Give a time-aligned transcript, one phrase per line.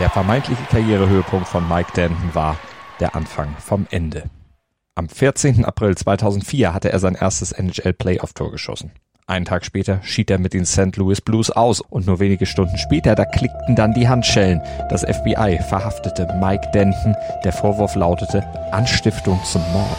[0.00, 2.56] Der vermeintliche Karrierehöhepunkt von Mike Denton war
[2.98, 4.24] der Anfang vom Ende.
[4.96, 5.64] Am 14.
[5.64, 8.90] April 2004 hatte er sein erstes NHL-Playoff-Tor geschossen.
[9.28, 10.96] Einen Tag später schied er mit den St.
[10.96, 14.60] Louis Blues aus und nur wenige Stunden später, da klickten dann die Handschellen.
[14.90, 17.14] Das FBI verhaftete Mike Denton.
[17.44, 19.98] Der Vorwurf lautete Anstiftung zum Mord.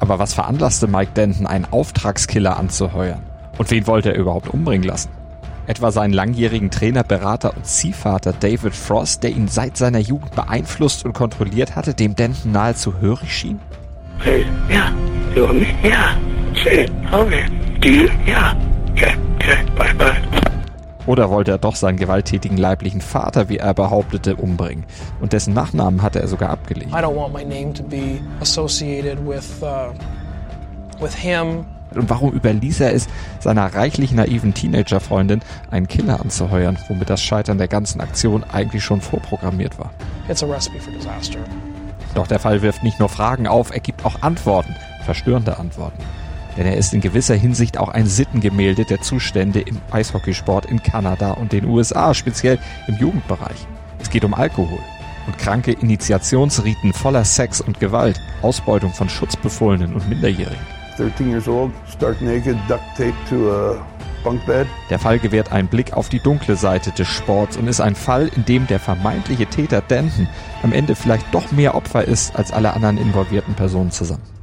[0.00, 3.22] Aber was veranlasste Mike Denton, einen Auftragskiller anzuheuern?
[3.58, 5.10] Und wen wollte er überhaupt umbringen lassen?
[5.68, 11.04] Etwa seinen langjährigen Trainer, Berater und Ziehvater David Frost, der ihn seit seiner Jugend beeinflusst
[11.04, 13.60] und kontrolliert hatte, dem Denton nahezu hörig schien?
[14.18, 14.90] Hey, ja?
[15.82, 16.16] Ja.
[21.04, 24.86] Oder wollte er doch seinen gewalttätigen leiblichen Vater, wie er behauptete, umbringen?
[25.20, 26.92] Und dessen Nachnamen hatte er sogar abgelegt.
[26.92, 29.92] I don't want my name to be associated with, uh,
[30.98, 33.08] with him und warum überließ er es
[33.40, 39.00] seiner reichlich naiven Teenagerfreundin, einen Killer anzuheuern, womit das Scheitern der ganzen Aktion eigentlich schon
[39.00, 39.90] vorprogrammiert war?
[40.28, 41.38] It's a recipe for disaster.
[42.14, 46.02] Doch der Fall wirft nicht nur Fragen auf, er gibt auch Antworten, verstörende Antworten.
[46.56, 51.32] Denn er ist in gewisser Hinsicht auch ein Sittengemälde der Zustände im Eishockeysport in Kanada
[51.32, 53.66] und den USA, speziell im Jugendbereich.
[54.00, 54.80] Es geht um Alkohol
[55.26, 60.77] und kranke Initiationsriten voller Sex und Gewalt, Ausbeutung von Schutzbefohlenen und Minderjährigen.
[60.98, 63.78] 13 years old, stark naked, duct taped to a.
[64.90, 68.28] Der Fall gewährt einen Blick auf die dunkle Seite des Sports und ist ein Fall,
[68.34, 70.28] in dem der vermeintliche Täter Denton
[70.62, 74.37] am Ende vielleicht doch mehr Opfer ist als alle anderen involvierten Personen zusammen.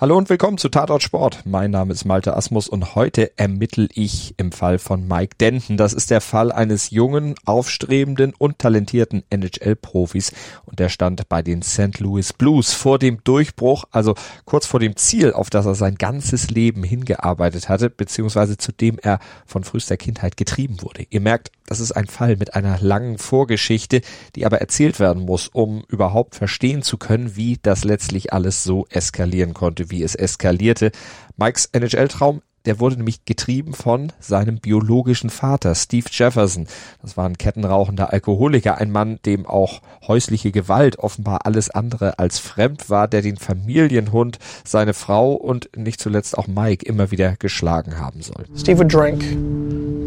[0.00, 1.40] Hallo und willkommen zu Tatort Sport.
[1.44, 5.76] Mein Name ist Malte Asmus und heute ermittel ich im Fall von Mike Denton.
[5.76, 10.30] Das ist der Fall eines jungen, aufstrebenden und talentierten NHL-Profis
[10.66, 11.98] und der stand bei den St.
[11.98, 16.48] Louis Blues vor dem Durchbruch, also kurz vor dem Ziel, auf das er sein ganzes
[16.48, 21.06] Leben hingearbeitet hatte, beziehungsweise zu dem er von frühester Kindheit getrieben wurde.
[21.10, 24.00] Ihr merkt, das ist ein Fall mit einer langen Vorgeschichte,
[24.34, 28.86] die aber erzählt werden muss, um überhaupt verstehen zu können, wie das letztlich alles so
[28.88, 30.92] eskalieren konnte, wie es eskalierte.
[31.36, 36.66] Mikes NHL-Traum der wurde nämlich getrieben von seinem biologischen Vater, Steve Jefferson.
[37.02, 42.38] Das war ein kettenrauchender Alkoholiker, ein Mann, dem auch häusliche Gewalt offenbar alles andere als
[42.38, 47.98] fremd war, der den Familienhund, seine Frau und nicht zuletzt auch Mike immer wieder geschlagen
[47.98, 48.46] haben soll.
[48.56, 49.22] Steve would drink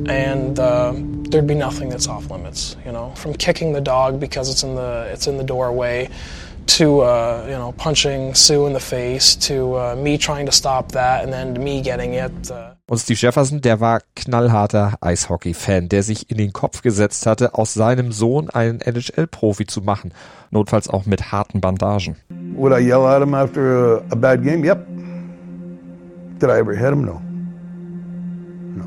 [0.07, 0.93] and uh,
[1.29, 4.75] there'd be nothing that's off limits, you know, from kicking the dog because it's in
[4.75, 6.09] the it's in the doorway
[6.67, 10.91] to uh, you know punching Sue in the face to uh, me trying to stop
[10.91, 12.51] that and then me getting it.
[12.51, 12.75] Uh.
[12.87, 17.73] Und Steve Jefferson, der war knallharter Eishockey-Fan, der sich in den Kopf gesetzt hatte, aus
[17.73, 20.13] seinem Sohn einen NHL-Profi zu machen,
[20.49, 22.17] notfalls auch mit harten Bandagen.
[22.55, 24.65] Would I yell at him after a, a bad game?
[24.65, 24.85] Yep.
[26.39, 27.05] Did I ever hit him?
[27.05, 27.21] No.
[28.75, 28.85] No.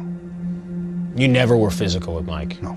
[1.16, 2.62] You never were physical with Mike.
[2.62, 2.76] No.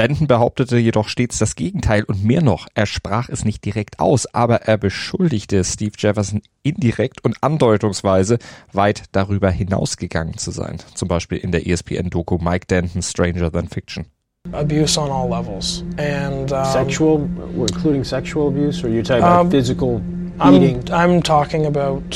[0.00, 4.24] Denton behauptete jedoch stets das Gegenteil und mehr noch, er sprach es nicht direkt aus,
[4.32, 8.38] aber er beschuldigte Steve Jefferson indirekt und andeutungsweise
[8.72, 10.78] weit darüber hinausgegangen zu sein.
[10.94, 14.06] Zum Beispiel in der ESPN-Doku Mike Denton Stranger Than Fiction.
[14.52, 19.50] Abuse on all levels and um, sexual, including sexual abuse, or you talking about um,
[19.50, 20.82] physical beating?
[20.90, 22.10] I'm, I'm talking about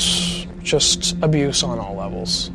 [0.63, 2.49] just abuse on all levels.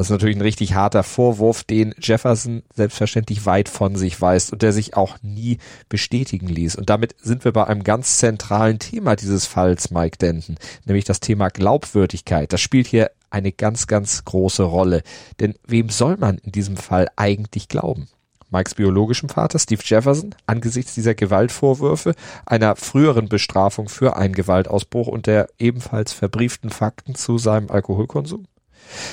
[0.00, 4.62] Das ist natürlich ein richtig harter Vorwurf, den Jefferson selbstverständlich weit von sich weist und
[4.62, 5.58] der sich auch nie
[5.90, 6.76] bestätigen ließ.
[6.76, 10.56] Und damit sind wir bei einem ganz zentralen Thema dieses Falls, Mike Denton,
[10.86, 12.50] nämlich das Thema Glaubwürdigkeit.
[12.50, 15.02] Das spielt hier eine ganz, ganz große Rolle.
[15.38, 18.08] Denn wem soll man in diesem Fall eigentlich glauben?
[18.48, 22.14] Mikes biologischem Vater Steve Jefferson angesichts dieser Gewaltvorwürfe,
[22.46, 28.46] einer früheren Bestrafung für einen Gewaltausbruch und der ebenfalls verbrieften Fakten zu seinem Alkoholkonsum?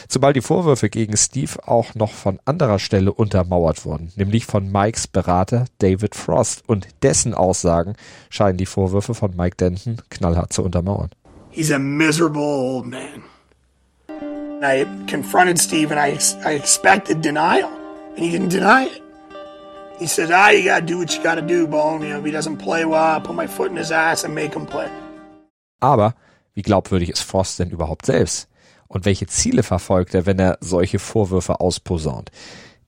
[0.07, 5.07] Zumal die Vorwürfe gegen Steve auch noch von anderer Stelle untermauert wurden, nämlich von Mikes
[5.07, 7.95] Berater David Frost und dessen Aussagen
[8.29, 11.09] scheinen die Vorwürfe von Mike Denton knallhart zu untermauern.
[11.51, 13.23] He's a miserable old man.
[14.61, 17.69] I confronted Steve and I, I expected denial,
[18.15, 19.03] and he didn't deny it.
[19.99, 22.03] He said, ah, you gotta do what you gotta do, Bone.
[22.03, 24.35] You know, if he doesn't play well, I'll put my foot in his ass and
[24.35, 24.89] make him play.
[25.79, 26.13] Aber
[26.53, 28.47] wie glaubwürdig ist Frost denn überhaupt selbst?
[28.87, 32.31] Und welche Ziele verfolgt er, wenn er solche Vorwürfe ausposaunt?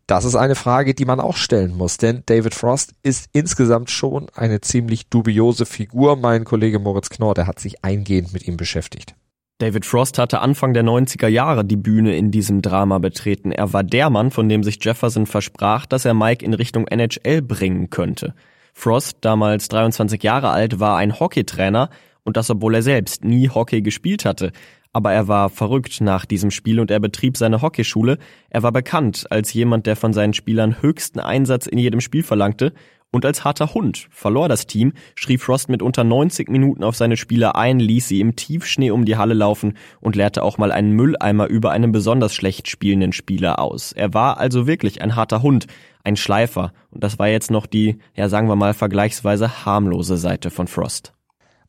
[0.07, 4.25] Das ist eine Frage, die man auch stellen muss, denn David Frost ist insgesamt schon
[4.33, 6.15] eine ziemlich dubiose Figur.
[6.15, 9.13] Mein Kollege Moritz Knorr, der hat sich eingehend mit ihm beschäftigt.
[9.59, 13.51] David Frost hatte Anfang der 90er Jahre die Bühne in diesem Drama betreten.
[13.51, 17.41] Er war der Mann, von dem sich Jefferson versprach, dass er Mike in Richtung NHL
[17.41, 18.33] bringen könnte.
[18.73, 21.89] Frost, damals 23 Jahre alt, war ein Hockeytrainer
[22.23, 24.53] und das obwohl er selbst nie Hockey gespielt hatte.
[24.91, 28.17] Aber er war verrückt nach diesem Spiel und er betrieb seine Hockeyschule.
[28.49, 32.73] Er war bekannt als jemand, der von seinen Spielern höchsten Einsatz in jedem Spiel verlangte.
[33.11, 37.17] Und als harter Hund verlor das Team, schrieb Frost mit unter 90 Minuten auf seine
[37.17, 40.91] Spieler ein, ließ sie im Tiefschnee um die Halle laufen und leerte auch mal einen
[40.91, 43.93] Mülleimer über einen besonders schlecht spielenden Spieler aus.
[43.93, 45.65] Er war also wirklich ein harter Hund,
[46.03, 46.71] ein Schleifer.
[46.91, 51.13] Und das war jetzt noch die, ja sagen wir mal, vergleichsweise harmlose Seite von Frost.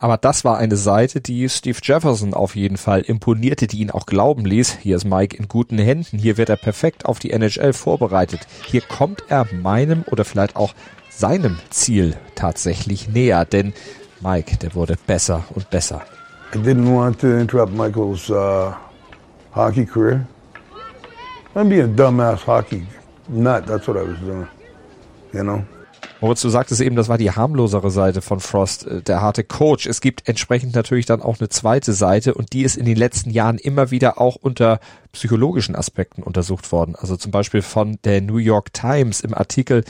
[0.02, 4.06] Aber das war eine Seite, die Steve Jefferson auf jeden Fall imponierte, die ihn auch
[4.06, 4.78] glauben ließ.
[4.80, 6.18] Hier ist Mike in guten Händen.
[6.18, 8.40] Hier wird er perfekt auf die NHL vorbereitet.
[8.64, 10.72] Hier kommt er meinem oder vielleicht auch
[11.10, 13.74] seinem Ziel tatsächlich näher, denn
[14.20, 16.00] Mike, der wurde besser und besser.
[16.54, 18.72] I didn't want to interrupt Michael's uh,
[19.54, 20.26] hockey career.
[21.54, 22.86] I'm being a dumbass hockey
[23.28, 23.66] nut.
[23.66, 24.48] That's what I was doing.
[25.34, 25.79] You know.
[26.20, 29.86] Moritz, du sagtest eben, das war die harmlosere Seite von Frost, äh, der harte Coach.
[29.86, 33.30] Es gibt entsprechend natürlich dann auch eine zweite Seite und die ist in den letzten
[33.30, 34.80] Jahren immer wieder auch unter
[35.12, 36.94] psychologischen Aspekten untersucht worden.
[36.94, 39.82] Also zum Beispiel von der New York Times im Artikel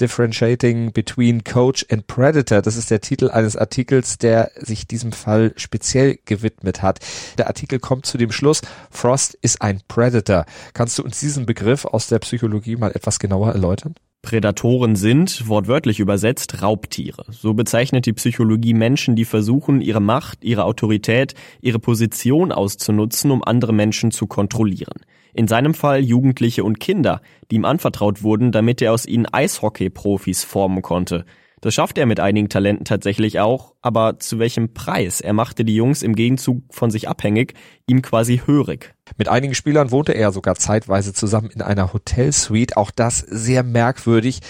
[0.00, 2.62] Differentiating Between Coach and Predator.
[2.62, 7.00] Das ist der Titel eines Artikels, der sich diesem Fall speziell gewidmet hat.
[7.36, 10.44] Der Artikel kommt zu dem Schluss, Frost ist ein Predator.
[10.74, 13.94] Kannst du uns diesen Begriff aus der Psychologie mal etwas genauer erläutern?
[14.22, 17.24] Prädatoren sind, wortwörtlich übersetzt, Raubtiere.
[17.30, 23.44] So bezeichnet die Psychologie Menschen, die versuchen, ihre Macht, ihre Autorität, ihre Position auszunutzen, um
[23.44, 25.00] andere Menschen zu kontrollieren.
[25.34, 27.20] In seinem Fall Jugendliche und Kinder,
[27.50, 31.24] die ihm anvertraut wurden, damit er aus ihnen Eishockey-Profis formen konnte.
[31.60, 35.20] Das schaffte er mit einigen Talenten tatsächlich auch, aber zu welchem Preis?
[35.20, 37.54] Er machte die Jungs im Gegenzug von sich abhängig,
[37.86, 38.94] ihm quasi hörig.
[39.16, 44.40] Mit einigen Spielern wohnte er sogar zeitweise zusammen in einer Hotelsuite, auch das sehr merkwürdig.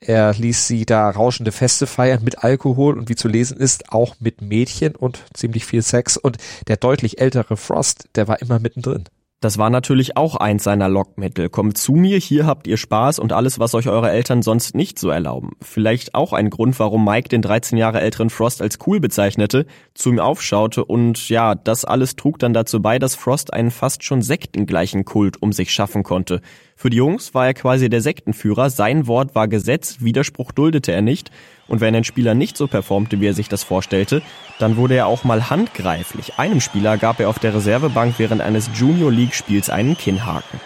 [0.00, 4.16] Er ließ sie da rauschende Feste feiern mit Alkohol und wie zu lesen ist, auch
[4.18, 6.16] mit Mädchen und ziemlich viel Sex.
[6.16, 6.36] Und
[6.66, 9.04] der deutlich ältere Frost, der war immer mittendrin.
[9.40, 11.50] Das war natürlich auch eins seiner Lockmittel.
[11.50, 14.98] Kommt zu mir, hier habt ihr Spaß und alles, was euch eure Eltern sonst nicht
[14.98, 15.50] so erlauben.
[15.60, 20.08] Vielleicht auch ein Grund, warum Mike den 13 Jahre älteren Frost als cool bezeichnete, zu
[20.08, 24.22] ihm aufschaute und ja, das alles trug dann dazu bei, dass Frost einen fast schon
[24.22, 26.40] sektengleichen Kult um sich schaffen konnte.
[26.74, 31.02] Für die Jungs war er quasi der Sektenführer, sein Wort war Gesetz, Widerspruch duldete er
[31.02, 31.30] nicht
[31.68, 34.22] und wenn ein Spieler nicht so performte, wie er sich das vorstellte,
[34.58, 36.38] dann wurde er auch mal handgreiflich.
[36.38, 40.60] Einem Spieler gab er auf der Reservebank während eines Junior League Spiels einen Kinnhaken.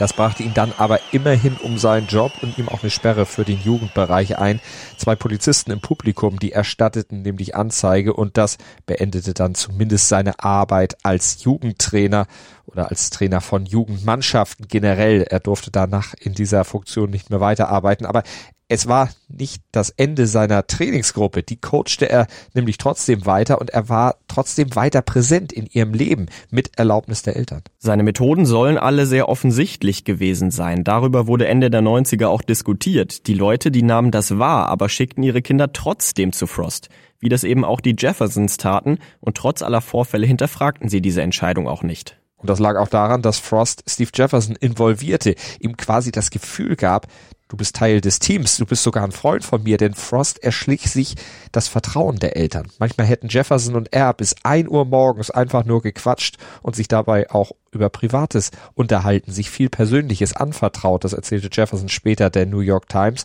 [0.00, 3.44] Das brachte ihn dann aber immerhin um seinen Job und ihm auch eine Sperre für
[3.44, 4.58] den Jugendbereich ein.
[4.96, 8.56] Zwei Polizisten im Publikum, die erstatteten nämlich Anzeige und das
[8.86, 12.26] beendete dann zumindest seine Arbeit als Jugendtrainer
[12.64, 15.24] oder als Trainer von Jugendmannschaften generell.
[15.24, 18.22] Er durfte danach in dieser Funktion nicht mehr weiterarbeiten, aber
[18.70, 21.42] es war nicht das Ende seiner Trainingsgruppe.
[21.42, 26.26] Die coachte er nämlich trotzdem weiter und er war trotzdem weiter präsent in ihrem Leben
[26.50, 27.62] mit Erlaubnis der Eltern.
[27.78, 30.84] Seine Methoden sollen alle sehr offensichtlich gewesen sein.
[30.84, 33.26] Darüber wurde Ende der 90er auch diskutiert.
[33.26, 36.90] Die Leute, die nahmen das wahr, aber schickten ihre Kinder trotzdem zu Frost.
[37.18, 41.66] Wie das eben auch die Jeffersons taten und trotz aller Vorfälle hinterfragten sie diese Entscheidung
[41.66, 42.20] auch nicht.
[42.36, 47.08] Und das lag auch daran, dass Frost Steve Jefferson involvierte, ihm quasi das Gefühl gab,
[47.50, 50.90] du bist Teil des Teams, du bist sogar ein Freund von mir, denn Frost erschlich
[50.90, 51.16] sich
[51.52, 52.68] das Vertrauen der Eltern.
[52.78, 57.28] Manchmal hätten Jefferson und er bis ein Uhr morgens einfach nur gequatscht und sich dabei
[57.30, 61.04] auch über Privates unterhalten, sich viel Persönliches anvertraut.
[61.04, 63.24] Das erzählte Jefferson später der New York Times.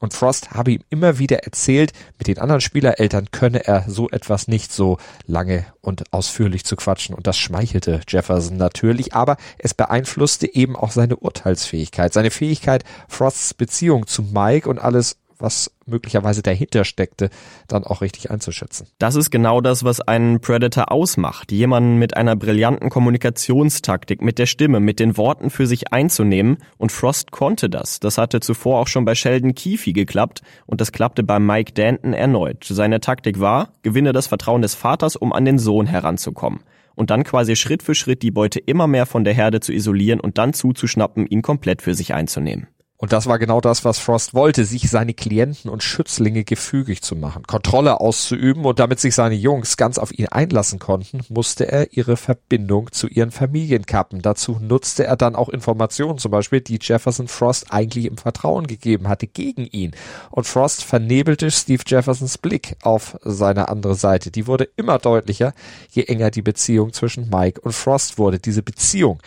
[0.00, 4.48] Und Frost habe ihm immer wieder erzählt, mit den anderen Spielereltern könne er so etwas
[4.48, 7.14] nicht so lange und ausführlich zu quatschen.
[7.14, 13.54] Und das schmeichelte Jefferson natürlich, aber es beeinflusste eben auch seine Urteilsfähigkeit, seine Fähigkeit, Frosts
[13.54, 17.30] Beziehung zu Mike und alles, was möglicherweise dahinter steckte,
[17.68, 18.86] dann auch richtig einzuschätzen.
[18.98, 21.52] Das ist genau das, was einen Predator ausmacht.
[21.52, 26.58] Jemanden mit einer brillanten Kommunikationstaktik, mit der Stimme, mit den Worten für sich einzunehmen.
[26.78, 28.00] Und Frost konnte das.
[28.00, 32.12] Das hatte zuvor auch schon bei Sheldon Keefe geklappt und das klappte bei Mike Danton
[32.12, 32.64] erneut.
[32.64, 36.60] Seine Taktik war, gewinne das Vertrauen des Vaters, um an den Sohn heranzukommen
[36.94, 40.20] und dann quasi Schritt für Schritt die Beute immer mehr von der Herde zu isolieren
[40.20, 42.68] und dann zuzuschnappen, ihn komplett für sich einzunehmen.
[43.04, 47.16] Und das war genau das, was Frost wollte, sich seine Klienten und Schützlinge gefügig zu
[47.16, 51.92] machen, Kontrolle auszuüben und damit sich seine Jungs ganz auf ihn einlassen konnten, musste er
[51.92, 54.22] ihre Verbindung zu ihren Familien kappen.
[54.22, 59.06] Dazu nutzte er dann auch Informationen, zum Beispiel, die Jefferson Frost eigentlich im Vertrauen gegeben
[59.06, 59.90] hatte gegen ihn.
[60.30, 64.30] Und Frost vernebelte Steve Jeffersons Blick auf seine andere Seite.
[64.30, 65.52] Die wurde immer deutlicher,
[65.90, 68.38] je enger die Beziehung zwischen Mike und Frost wurde.
[68.38, 69.20] Diese Beziehung,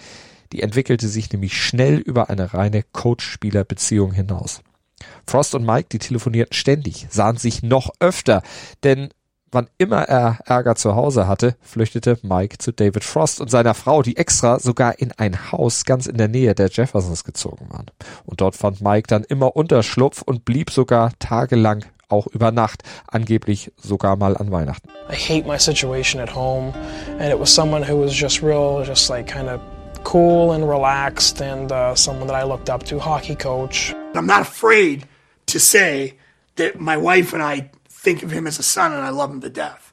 [0.51, 4.62] die entwickelte sich nämlich schnell über eine reine Coach-Spieler-Beziehung hinaus.
[5.25, 8.42] Frost und Mike, die telefonierten ständig, sahen sich noch öfter,
[8.84, 9.10] denn
[9.50, 14.01] Wann immer er Ärger zu Hause hatte, flüchtete Mike zu David Frost und seiner Frau,
[14.01, 17.86] die extra sogar in ein Haus ganz in der Nähe der Jeffersons gezogen waren.
[18.25, 23.72] Und dort fand Mike dann immer Unterschlupf und blieb sogar tagelang auch über Nacht, angeblich
[23.77, 24.89] sogar mal an Weihnachten.
[25.10, 26.74] I hate my situation at home
[27.20, 29.62] and it was someone who was just real, just like kind of
[30.08, 33.94] cool and relaxed and uh, someone that I looked up to, hockey coach.
[34.16, 35.06] I'm not afraid
[35.48, 36.14] to say
[36.56, 39.42] that my wife and I think of him as a son and I love him
[39.42, 39.92] to death.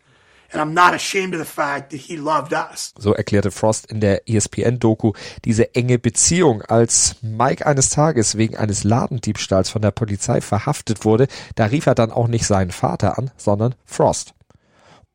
[0.52, 2.94] And I'm not ashamed of the fact that he loved us.
[2.96, 6.62] So erklärte Frost in der ESPN-Doku diese enge Beziehung.
[6.62, 11.96] Als Mike eines Tages wegen eines Ladendiebstahls von der Polizei verhaftet wurde, da rief er
[11.96, 14.34] dann auch nicht seinen Vater an, sondern Frost.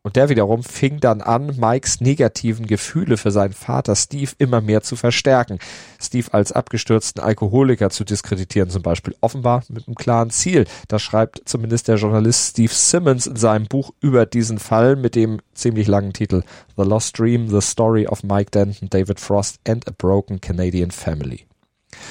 [0.02, 4.82] Und der wiederum fing dann an, Mikes negativen Gefühle für seinen Vater Steve immer mehr
[4.82, 5.60] zu verstärken.
[6.00, 9.14] Steve als abgestürzten Alkoholiker zu diskreditieren zum Beispiel.
[9.20, 10.66] Offenbar mit einem klaren Ziel.
[10.88, 15.42] Das schreibt zumindest der Journalist Steve Simmons in seinem Buch über diesen Fall mit dem
[15.54, 16.44] ziemlich langen Titel
[16.78, 21.46] The Lost Dream, The Story of Mike Denton, David Frost and a Broken Canadian Family.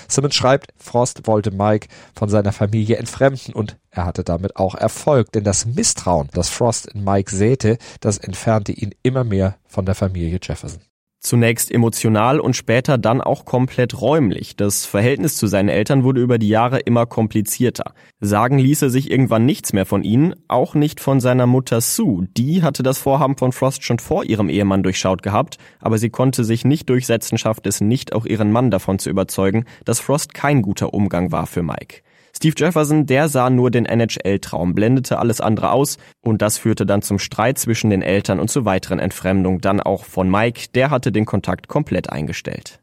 [0.08, 5.32] Simmons schreibt, Frost wollte Mike von seiner Familie entfremden und er hatte damit auch Erfolg,
[5.32, 9.94] denn das Misstrauen, das Frost in Mike säte, das entfernte ihn immer mehr von der
[9.94, 10.87] Familie Jefferson.
[11.20, 14.54] Zunächst emotional und später dann auch komplett räumlich.
[14.54, 17.92] Das Verhältnis zu seinen Eltern wurde über die Jahre immer komplizierter.
[18.20, 22.28] Sagen ließe sich irgendwann nichts mehr von ihnen, auch nicht von seiner Mutter Sue.
[22.36, 26.44] Die hatte das Vorhaben von Frost schon vor ihrem Ehemann durchschaut gehabt, aber sie konnte
[26.44, 30.62] sich nicht durchsetzen, schaffte es nicht, auch ihren Mann davon zu überzeugen, dass Frost kein
[30.62, 32.02] guter Umgang war für Mike.
[32.38, 37.02] Steve Jefferson, der sah nur den NHL-Traum, blendete alles andere aus und das führte dann
[37.02, 41.10] zum Streit zwischen den Eltern und zur weiteren Entfremdung dann auch von Mike, der hatte
[41.10, 42.78] den Kontakt komplett eingestellt.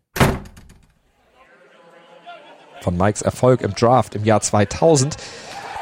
[2.82, 5.16] Von Mikes Erfolg im Draft im Jahr 2000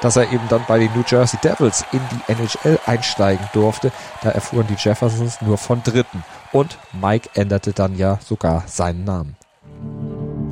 [0.01, 3.91] dass er eben dann bei den New Jersey Devils in die NHL einsteigen durfte.
[4.21, 6.25] Da erfuhren die Jeffersons nur von Dritten.
[6.51, 9.37] Und Mike änderte dann ja sogar seinen Namen.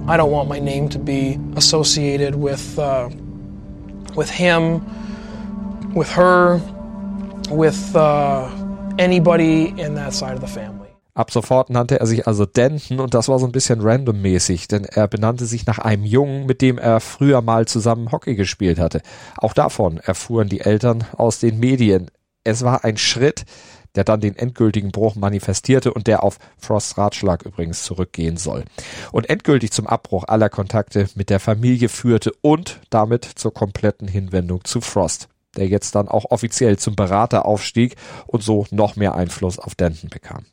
[0.08, 3.10] I don't want my name to be associated with uh,
[4.16, 4.82] with him,
[5.96, 6.60] with her,
[7.50, 8.50] with uh,
[8.98, 10.82] anybody in that side of the family.
[11.14, 14.86] Ab sofort nannte er sich also Denton und das war so ein bisschen randommäßig, denn
[14.86, 19.02] er benannte sich nach einem Jungen, mit dem er früher mal zusammen Hockey gespielt hatte.
[19.38, 22.10] Auch davon erfuhren die Eltern aus den Medien.
[22.44, 23.44] Es war ein Schritt,
[23.96, 28.64] der dann den endgültigen Bruch manifestierte und der auf Frosts Ratschlag übrigens zurückgehen soll.
[29.12, 34.64] Und endgültig zum Abbruch aller Kontakte mit der Familie führte und damit zur kompletten Hinwendung
[34.64, 37.96] zu Frost, der jetzt dann auch offiziell zum Berater aufstieg
[38.28, 40.46] und so noch mehr Einfluss auf Denton bekam.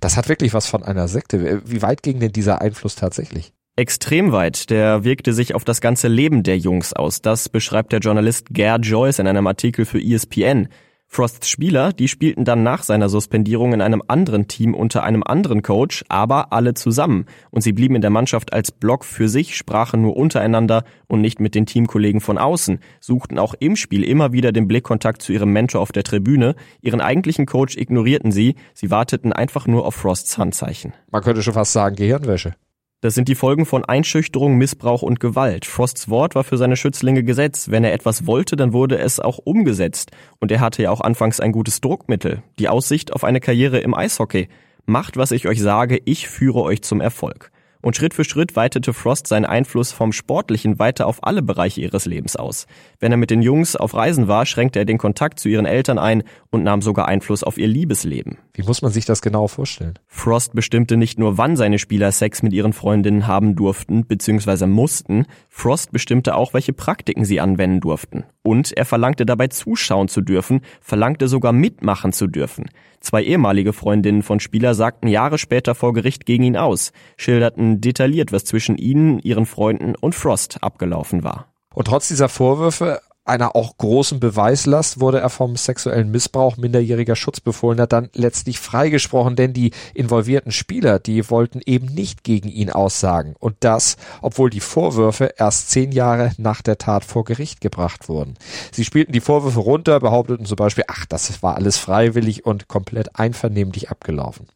[0.00, 1.62] Das hat wirklich was von einer Sekte.
[1.64, 3.52] Wie weit ging denn dieser Einfluss tatsächlich?
[3.76, 4.68] Extrem weit.
[4.70, 7.22] Der wirkte sich auf das ganze Leben der Jungs aus.
[7.22, 10.68] Das beschreibt der Journalist Gare Joyce in einem Artikel für ESPN.
[11.12, 15.60] Frosts Spieler, die spielten dann nach seiner Suspendierung in einem anderen Team unter einem anderen
[15.60, 17.26] Coach, aber alle zusammen.
[17.50, 21.40] Und sie blieben in der Mannschaft als Block für sich, sprachen nur untereinander und nicht
[21.40, 25.52] mit den Teamkollegen von außen, suchten auch im Spiel immer wieder den Blickkontakt zu ihrem
[25.52, 26.54] Mentor auf der Tribüne.
[26.80, 30.92] Ihren eigentlichen Coach ignorierten sie, sie warteten einfach nur auf Frosts Handzeichen.
[31.10, 32.54] Man könnte schon fast sagen Gehirnwäsche.
[33.02, 35.64] Das sind die Folgen von Einschüchterung, Missbrauch und Gewalt.
[35.64, 37.70] Frosts Wort war für seine Schützlinge Gesetz.
[37.70, 40.10] Wenn er etwas wollte, dann wurde es auch umgesetzt.
[40.38, 42.42] Und er hatte ja auch anfangs ein gutes Druckmittel.
[42.58, 44.48] Die Aussicht auf eine Karriere im Eishockey.
[44.84, 47.50] Macht, was ich euch sage, ich führe euch zum Erfolg.
[47.82, 52.04] Und Schritt für Schritt weitete Frost seinen Einfluss vom Sportlichen weiter auf alle Bereiche ihres
[52.04, 52.66] Lebens aus.
[52.98, 55.98] Wenn er mit den Jungs auf Reisen war, schränkte er den Kontakt zu ihren Eltern
[55.98, 58.38] ein und nahm sogar Einfluss auf ihr Liebesleben.
[58.52, 59.98] Wie muss man sich das genau vorstellen?
[60.06, 64.66] Frost bestimmte nicht nur, wann seine Spieler Sex mit ihren Freundinnen haben durften bzw.
[64.66, 68.24] mussten, Frost bestimmte auch, welche Praktiken sie anwenden durften.
[68.42, 72.66] Und er verlangte dabei zuschauen zu dürfen, verlangte sogar mitmachen zu dürfen.
[73.00, 78.30] Zwei ehemalige Freundinnen von Spieler sagten Jahre später vor Gericht gegen ihn aus, schilderten detailliert,
[78.32, 81.48] was zwischen ihnen, ihren Freunden und Frost abgelaufen war.
[81.74, 87.86] Und trotz dieser Vorwürfe einer auch großen Beweislast wurde er vom sexuellen Missbrauch minderjähriger Schutzbefohlener
[87.86, 93.34] dann letztlich freigesprochen, denn die involvierten Spieler, die wollten eben nicht gegen ihn aussagen.
[93.38, 98.34] Und das, obwohl die Vorwürfe erst zehn Jahre nach der Tat vor Gericht gebracht wurden.
[98.72, 103.16] Sie spielten die Vorwürfe runter, behaupteten zum Beispiel, ach, das war alles freiwillig und komplett
[103.16, 104.46] einvernehmlich abgelaufen.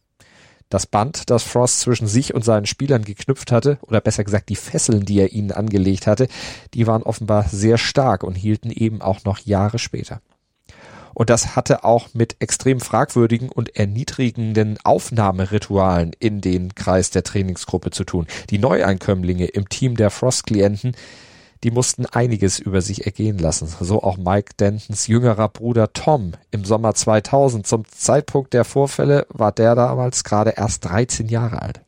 [0.69, 4.55] Das Band, das Frost zwischen sich und seinen Spielern geknüpft hatte, oder besser gesagt die
[4.55, 6.27] Fesseln, die er ihnen angelegt hatte,
[6.73, 10.21] die waren offenbar sehr stark und hielten eben auch noch Jahre später.
[11.15, 17.89] Und das hatte auch mit extrem fragwürdigen und erniedrigenden Aufnahmeritualen in den Kreis der Trainingsgruppe
[17.91, 18.27] zu tun.
[18.49, 20.93] Die Neueinkömmlinge im Team der Frost-Klienten,
[21.65, 23.67] die mussten einiges über sich ergehen lassen.
[23.67, 27.65] So auch Mike Dentons jüngerer Bruder Tom im Sommer 2000.
[27.65, 31.81] Zum Zeitpunkt der Vorfälle war der damals gerade erst 13 Jahre alt.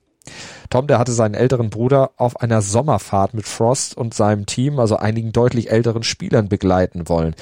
[0.72, 4.98] Tom, der hatte seinen älteren Bruder auf einer Sommerfahrt mit Frost und seinem Team, also
[4.98, 7.36] einigen deutlich älteren Spielern begleiten wollen.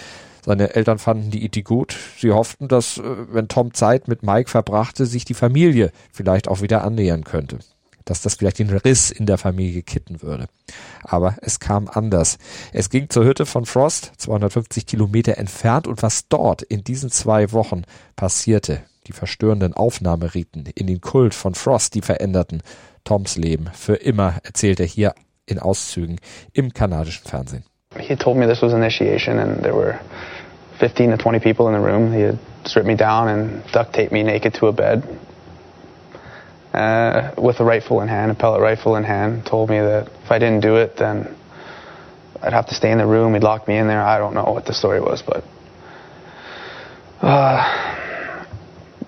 [0.44, 1.96] Seine Eltern fanden die Idee gut.
[2.20, 6.62] Sie hofften, dass, äh, wenn Tom Zeit mit Mike verbrachte, sich die Familie vielleicht auch
[6.62, 7.60] wieder annähern könnte.
[8.06, 10.46] Dass das vielleicht den Riss in der Familie kitten würde.
[11.04, 12.38] Aber es kam anders.
[12.72, 17.52] Es ging zur Hütte von Frost, 250 Kilometer entfernt, und was dort in diesen zwei
[17.52, 17.84] Wochen
[18.16, 22.62] passierte, die verstörenden Aufnahmeriten in den Kult von Frost, die veränderten
[23.04, 25.14] Toms Leben für immer, erzählt er hier
[25.46, 26.20] in Auszügen
[26.54, 27.66] im kanadischen Fernsehen.
[27.98, 30.00] He told me this was initiation and there were
[30.80, 32.12] 15 to 20 people in the room.
[32.12, 35.04] He had stripped me down and duct taped me naked to a bed
[36.76, 39.46] uh, with a rifle in hand, a pellet rifle in hand.
[39.46, 41.36] Told me that if I didn't do it, then
[42.42, 43.34] I'd have to stay in the room.
[43.34, 44.02] He'd lock me in there.
[44.02, 45.44] I don't know what the story was, but
[47.22, 48.46] uh,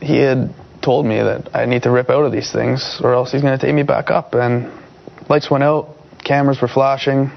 [0.01, 3.33] he had told me that I need to rip out of these things or else
[3.33, 4.33] he's going to take me back up.
[4.33, 4.71] And
[5.29, 7.31] lights went out, cameras were flashing.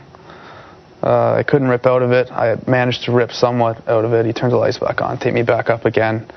[1.03, 2.31] Uh, I couldn't rip out of it.
[2.31, 4.27] I managed to rip somewhat out of it.
[4.27, 6.31] He turned the lights back on, take me back up again,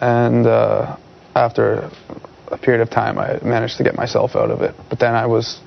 [0.00, 0.96] and uh,
[1.34, 1.90] after
[2.50, 4.74] a period of time, I managed to get myself out of it.
[4.88, 5.60] But then I was,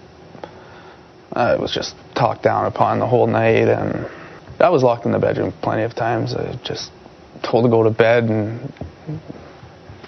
[1.32, 4.08] I was just talked down upon the whole night, and
[4.60, 6.34] I was locked in the bedroom plenty of times.
[6.34, 6.92] I just
[7.44, 8.72] told to go to bed and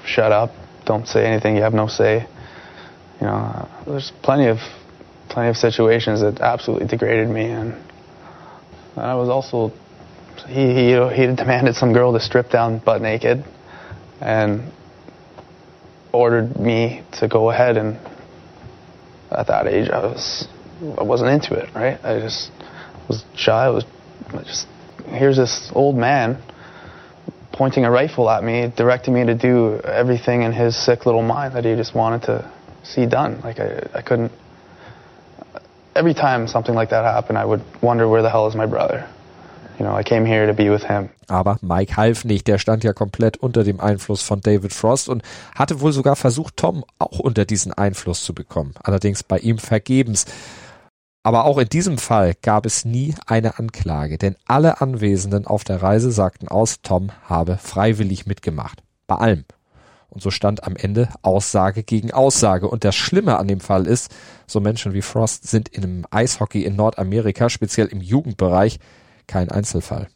[0.05, 0.51] shut up,
[0.85, 1.55] don't say anything.
[1.55, 2.27] You have no say.
[3.19, 4.57] You know, there's plenty of
[5.29, 7.73] plenty of situations that absolutely degraded me and
[8.95, 9.71] I was also,
[10.47, 13.43] he, he, he demanded some girl to strip down butt naked
[14.21, 14.71] and
[16.13, 17.97] ordered me to go ahead and
[19.31, 20.47] at that age I was,
[20.97, 21.99] I wasn't into it, right?
[22.03, 22.51] I just
[23.07, 23.65] was shy.
[23.65, 23.83] I was
[24.45, 24.67] just,
[25.07, 26.41] here's this old man
[27.51, 31.55] pointing a rifle at me, directing me to do everything in his sick little mind
[31.55, 32.51] that he just wanted to
[32.83, 33.41] see done.
[33.41, 34.31] Like I, I couldn't,
[35.95, 39.09] every time something like that happened, I would wonder where the hell is my brother.
[39.79, 41.09] You know, I came here to be with him.
[41.27, 42.47] Aber Mike half nicht.
[42.47, 45.23] Der stand ja komplett unter dem Einfluss von David Frost und
[45.55, 48.73] hatte wohl sogar versucht, Tom auch unter diesen Einfluss zu bekommen.
[48.83, 50.25] Allerdings bei ihm vergebens.
[51.23, 55.81] Aber auch in diesem Fall gab es nie eine Anklage, denn alle Anwesenden auf der
[55.81, 58.83] Reise sagten aus, Tom habe freiwillig mitgemacht.
[59.07, 59.45] Bei allem.
[60.09, 62.67] Und so stand am Ende Aussage gegen Aussage.
[62.67, 64.13] Und das Schlimme an dem Fall ist,
[64.45, 68.79] so Menschen wie Frost sind in einem Eishockey in Nordamerika, speziell im Jugendbereich,
[69.27, 70.07] kein Einzelfall.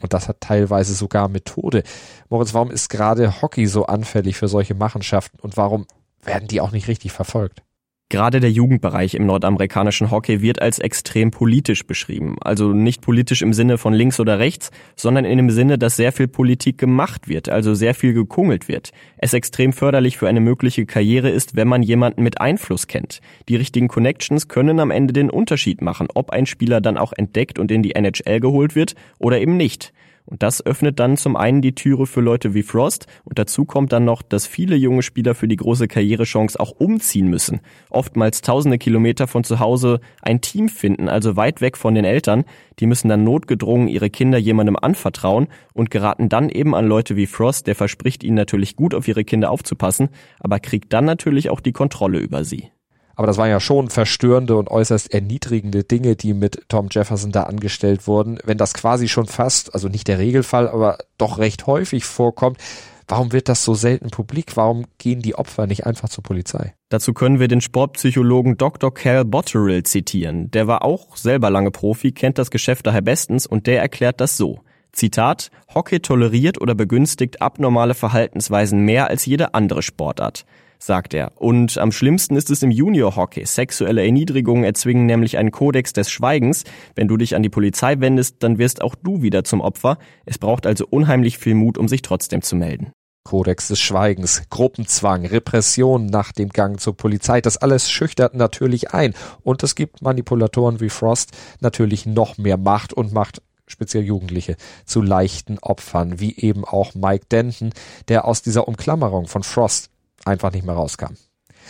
[0.00, 1.82] Und das hat teilweise sogar Methode.
[2.28, 5.86] Moritz, warum ist gerade Hockey so anfällig für solche Machenschaften und warum
[6.22, 7.62] werden die auch nicht richtig verfolgt?
[8.10, 12.36] Gerade der Jugendbereich im nordamerikanischen Hockey wird als extrem politisch beschrieben.
[12.40, 16.12] Also nicht politisch im Sinne von links oder rechts, sondern in dem Sinne, dass sehr
[16.12, 18.92] viel Politik gemacht wird, also sehr viel gekungelt wird.
[19.16, 23.20] Es extrem förderlich für eine mögliche Karriere ist, wenn man jemanden mit Einfluss kennt.
[23.48, 27.58] Die richtigen Connections können am Ende den Unterschied machen, ob ein Spieler dann auch entdeckt
[27.58, 29.92] und in die NHL geholt wird oder eben nicht.
[30.26, 33.92] Und das öffnet dann zum einen die Türe für Leute wie Frost und dazu kommt
[33.92, 37.60] dann noch, dass viele junge Spieler für die große Karrierechance auch umziehen müssen.
[37.90, 42.44] Oftmals tausende Kilometer von zu Hause ein Team finden, also weit weg von den Eltern.
[42.78, 47.26] Die müssen dann notgedrungen ihre Kinder jemandem anvertrauen und geraten dann eben an Leute wie
[47.26, 50.08] Frost, der verspricht ihnen natürlich gut auf ihre Kinder aufzupassen,
[50.40, 52.70] aber kriegt dann natürlich auch die Kontrolle über sie.
[53.16, 57.44] Aber das waren ja schon verstörende und äußerst erniedrigende Dinge, die mit Tom Jefferson da
[57.44, 58.38] angestellt wurden.
[58.44, 62.58] Wenn das quasi schon fast, also nicht der Regelfall, aber doch recht häufig vorkommt,
[63.06, 64.56] warum wird das so selten publik?
[64.56, 66.74] Warum gehen die Opfer nicht einfach zur Polizei?
[66.88, 68.92] Dazu können wir den Sportpsychologen Dr.
[68.92, 70.50] Cal Botterill zitieren.
[70.50, 74.36] Der war auch selber lange Profi, kennt das Geschäft daher bestens und der erklärt das
[74.36, 74.60] so.
[74.92, 80.44] Zitat, Hockey toleriert oder begünstigt abnormale Verhaltensweisen mehr als jede andere Sportart
[80.86, 81.32] sagt er.
[81.36, 83.46] Und am schlimmsten ist es im Junior-Hockey.
[83.46, 86.64] Sexuelle Erniedrigungen erzwingen nämlich einen Kodex des Schweigens.
[86.94, 89.98] Wenn du dich an die Polizei wendest, dann wirst auch du wieder zum Opfer.
[90.24, 92.92] Es braucht also unheimlich viel Mut, um sich trotzdem zu melden.
[93.24, 99.14] Kodex des Schweigens, Gruppenzwang, Repression nach dem Gang zur Polizei, das alles schüchtert natürlich ein.
[99.42, 105.00] Und es gibt Manipulatoren wie Frost natürlich noch mehr Macht und macht speziell Jugendliche zu
[105.00, 107.72] leichten Opfern, wie eben auch Mike Denton,
[108.08, 109.90] der aus dieser Umklammerung von Frost
[110.24, 111.14] einfach nicht mehr rauskam.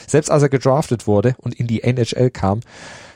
[0.06, 2.60] Selbst als er gedraftet wurde und in die NHL kam,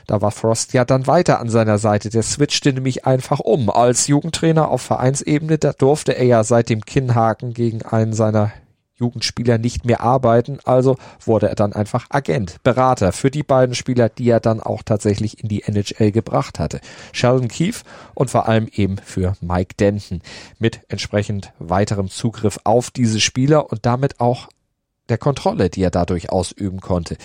[0.07, 2.09] da war Frost ja dann weiter an seiner Seite.
[2.09, 3.69] Der switchte nämlich einfach um.
[3.69, 8.51] Als Jugendtrainer auf Vereinsebene, da durfte er ja seit dem Kinnhaken gegen einen seiner
[8.99, 14.09] Jugendspieler nicht mehr arbeiten, also wurde er dann einfach Agent, Berater für die beiden Spieler,
[14.09, 16.81] die er dann auch tatsächlich in die NHL gebracht hatte.
[17.13, 20.21] Sheldon Keefe und vor allem eben für Mike Denton
[20.59, 24.49] mit entsprechend weiterem Zugriff auf diese Spieler und damit auch
[25.09, 27.17] der Kontrolle, die er dadurch ausüben konnte.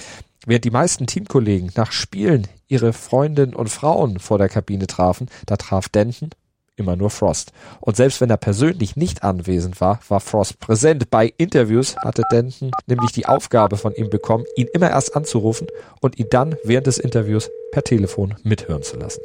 [0.46, 5.56] Während die meisten Teamkollegen nach Spielen ihre Freundinnen und Frauen vor der Kabine trafen, da
[5.56, 6.30] traf Denton
[6.76, 7.52] immer nur Frost.
[7.80, 11.08] Und selbst wenn er persönlich nicht anwesend war, war Frost präsent.
[11.10, 15.68] Bei Interviews hatte Denton nämlich die Aufgabe von ihm bekommen, ihn immer erst anzurufen
[16.00, 19.20] und ihn dann während des Interviews per Telefon mithören zu lassen.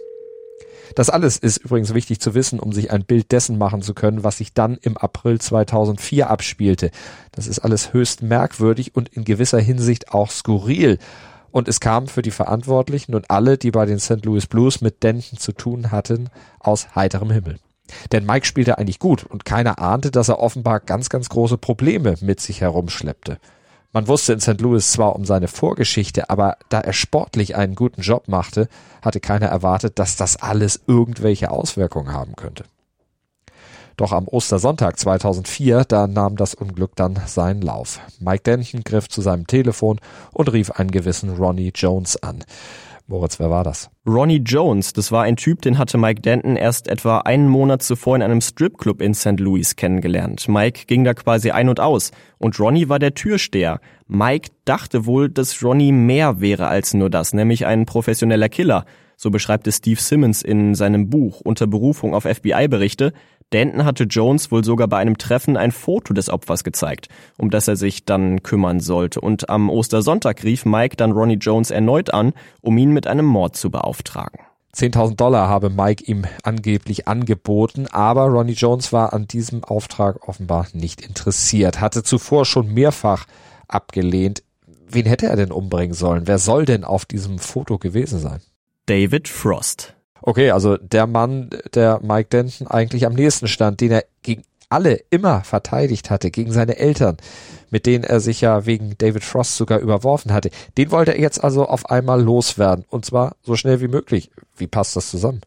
[0.95, 4.23] Das alles ist übrigens wichtig zu wissen, um sich ein Bild dessen machen zu können,
[4.23, 6.91] was sich dann im April 2004 abspielte.
[7.31, 10.97] Das ist alles höchst merkwürdig und in gewisser Hinsicht auch skurril.
[11.51, 14.23] Und es kam für die Verantwortlichen und alle, die bei den St.
[14.23, 17.59] Louis Blues mit Denton zu tun hatten, aus heiterem Himmel.
[18.11, 22.15] Denn Mike spielte eigentlich gut und keiner ahnte, dass er offenbar ganz, ganz große Probleme
[22.21, 23.39] mit sich herumschleppte.
[23.91, 24.61] Man wusste in St.
[24.61, 28.69] Louis zwar um seine Vorgeschichte, aber da er sportlich einen guten Job machte,
[29.01, 32.65] hatte keiner erwartet, dass das alles irgendwelche Auswirkungen haben könnte.
[33.97, 37.99] Doch am Ostersonntag 2004, da nahm das Unglück dann seinen Lauf.
[38.19, 39.99] Mike Denton griff zu seinem Telefon
[40.31, 42.45] und rief einen gewissen Ronnie Jones an.
[43.09, 43.89] Moritz, wer war das?
[44.07, 48.15] Ronnie Jones, das war ein Typ, den hatte Mike Denton erst etwa einen Monat zuvor
[48.15, 49.39] in einem Stripclub in St.
[49.39, 50.47] Louis kennengelernt.
[50.47, 53.81] Mike ging da quasi ein und aus und Ronnie war der Türsteher.
[54.07, 58.85] Mike dachte wohl, dass Ronnie mehr wäre als nur das, nämlich ein professioneller Killer.
[59.17, 63.13] So beschreibt es Steve Simmons in seinem Buch unter Berufung auf FBI-Berichte.
[63.51, 67.07] Denton hatte Jones wohl sogar bei einem Treffen ein Foto des Opfers gezeigt,
[67.37, 69.21] um das er sich dann kümmern sollte.
[69.21, 73.55] Und am Ostersonntag rief Mike dann Ronnie Jones erneut an, um ihn mit einem Mord
[73.55, 74.39] zu beauftragen.
[74.75, 80.67] 10.000 Dollar habe Mike ihm angeblich angeboten, aber Ronnie Jones war an diesem Auftrag offenbar
[80.73, 83.25] nicht interessiert, hatte zuvor schon mehrfach
[83.67, 84.43] abgelehnt.
[84.87, 86.27] Wen hätte er denn umbringen sollen?
[86.27, 88.41] Wer soll denn auf diesem Foto gewesen sein?
[88.85, 89.95] David Frost.
[90.21, 95.01] Okay, also der Mann, der Mike Denton eigentlich am nächsten stand, den er gegen alle
[95.09, 97.17] immer verteidigt hatte, gegen seine Eltern,
[97.71, 101.43] mit denen er sich ja wegen David Frost sogar überworfen hatte, den wollte er jetzt
[101.43, 102.85] also auf einmal loswerden.
[102.89, 104.29] Und zwar so schnell wie möglich.
[104.55, 105.41] Wie passt das zusammen?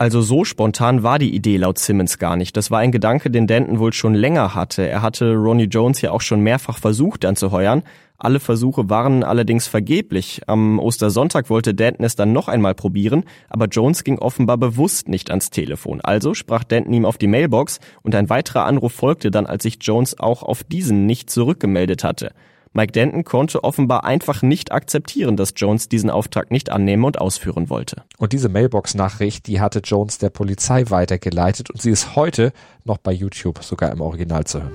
[0.00, 2.56] Also so spontan war die Idee laut Simmons gar nicht.
[2.56, 4.88] Das war ein Gedanke, den Denton wohl schon länger hatte.
[4.88, 7.82] Er hatte Ronnie Jones ja auch schon mehrfach versucht anzuheuern,
[8.20, 10.42] alle Versuche waren allerdings vergeblich.
[10.48, 15.30] Am Ostersonntag wollte Denton es dann noch einmal probieren, aber Jones ging offenbar bewusst nicht
[15.30, 16.00] ans Telefon.
[16.00, 19.78] Also sprach Denton ihm auf die Mailbox und ein weiterer Anruf folgte dann, als sich
[19.80, 22.32] Jones auch auf diesen nicht zurückgemeldet hatte.
[22.72, 27.70] Mike Denton konnte offenbar einfach nicht akzeptieren, dass Jones diesen Auftrag nicht annehmen und ausführen
[27.70, 28.02] wollte.
[28.18, 32.52] Und diese Mailbox-Nachricht, die hatte Jones der Polizei weitergeleitet und sie ist heute
[32.84, 34.72] noch bei YouTube sogar im Original zu hören.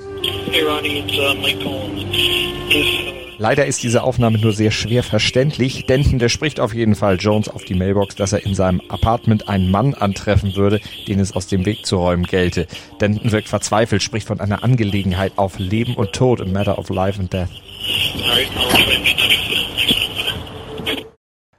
[0.51, 3.12] Hey Ronnie, it's, uh, Mike Collins.
[3.37, 5.85] Leider ist diese Aufnahme nur sehr schwer verständlich.
[5.85, 9.49] Denton, der spricht auf jeden Fall Jones auf die Mailbox, dass er in seinem Apartment
[9.49, 12.67] einen Mann antreffen würde, den es aus dem Weg zu räumen gelte.
[13.01, 17.19] Denton wirkt verzweifelt, spricht von einer Angelegenheit auf Leben und Tod, a matter of life
[17.19, 17.49] and death.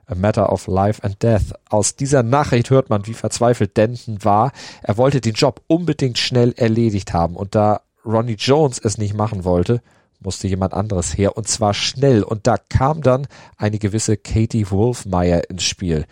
[0.06, 1.54] A Matter of Life and Death.
[1.70, 4.52] Aus dieser Nachricht hört man, wie verzweifelt Denton war.
[4.82, 9.44] Er wollte den Job unbedingt schnell erledigt haben und da Ronnie Jones es nicht machen
[9.44, 9.80] wollte,
[10.24, 12.22] musste jemand anderes her und zwar schnell.
[12.22, 16.04] Und da kam dann eine gewisse Katie Wolfmeyer ins Spiel.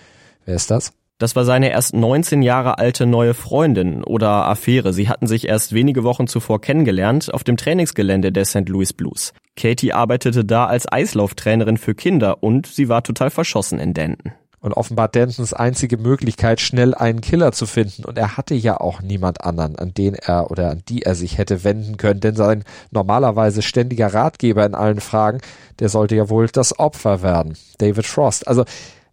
[0.45, 0.93] Wer ist das?
[1.19, 4.93] Das war seine erst 19 Jahre alte neue Freundin oder Affäre.
[4.93, 8.69] Sie hatten sich erst wenige Wochen zuvor kennengelernt auf dem Trainingsgelände der St.
[8.69, 9.33] Louis Blues.
[9.57, 14.73] Katie arbeitete da als Eislauftrainerin für Kinder und sie war total verschossen in Denton und
[14.73, 18.05] offenbar Dentons einzige Möglichkeit, schnell einen Killer zu finden.
[18.05, 21.37] Und er hatte ja auch niemand anderen, an den er oder an die er sich
[21.37, 25.41] hätte wenden können, denn sein normalerweise ständiger Ratgeber in allen Fragen,
[25.81, 27.59] der sollte ja wohl das Opfer werden.
[27.79, 28.47] David Frost.
[28.47, 28.65] Also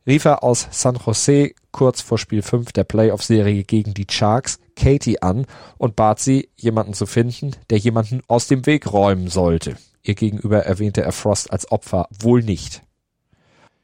[0.05, 5.21] rief er aus San Jose kurz vor Spiel 5 der Playoff-Serie gegen die Sharks Katie
[5.21, 5.45] an
[5.77, 9.75] und bat sie, jemanden zu finden, der jemanden aus dem Weg räumen sollte.
[10.03, 12.81] Ihr gegenüber erwähnte er Frost als Opfer wohl nicht.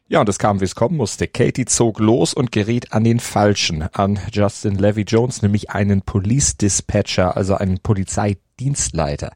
[0.08, 1.28] Ja, und es kam, wie es kommen musste.
[1.28, 6.58] Katie zog los und geriet an den Falschen, an Justin Levy Jones, nämlich einen Police
[6.58, 9.32] Dispatcher, also einen Polizeidienstleiter.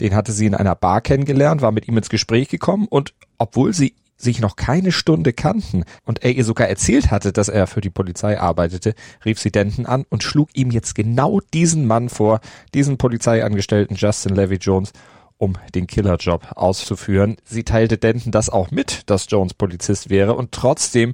[0.00, 3.74] Den hatte sie in einer Bar kennengelernt, war mit ihm ins Gespräch gekommen und obwohl
[3.74, 7.82] sie sich noch keine Stunde kannten und er ihr sogar erzählt hatte, dass er für
[7.82, 8.94] die Polizei arbeitete,
[9.26, 12.40] rief sie Denton an und schlug ihm jetzt genau diesen Mann vor,
[12.72, 14.92] diesen Polizeiangestellten Justin Levy Jones,
[15.38, 17.36] um den Killerjob auszuführen.
[17.44, 21.12] Sie teilte Denton das auch mit, dass Jones Polizist wäre und trotzdem